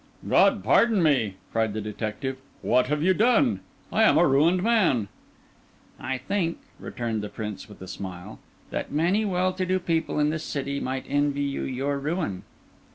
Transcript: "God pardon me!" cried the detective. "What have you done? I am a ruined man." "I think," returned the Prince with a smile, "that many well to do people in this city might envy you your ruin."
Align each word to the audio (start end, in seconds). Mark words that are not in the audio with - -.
"God 0.27 0.63
pardon 0.63 1.03
me!" 1.03 1.35
cried 1.51 1.73
the 1.75 1.79
detective. 1.79 2.37
"What 2.63 2.87
have 2.87 3.03
you 3.03 3.13
done? 3.13 3.59
I 3.93 4.01
am 4.01 4.17
a 4.17 4.25
ruined 4.25 4.63
man." 4.63 5.09
"I 5.99 6.17
think," 6.17 6.57
returned 6.79 7.21
the 7.21 7.29
Prince 7.29 7.69
with 7.69 7.83
a 7.83 7.87
smile, 7.87 8.39
"that 8.71 8.91
many 8.91 9.25
well 9.25 9.53
to 9.53 9.63
do 9.63 9.77
people 9.77 10.17
in 10.19 10.31
this 10.31 10.43
city 10.43 10.79
might 10.79 11.05
envy 11.07 11.43
you 11.43 11.61
your 11.61 11.99
ruin." 11.99 12.41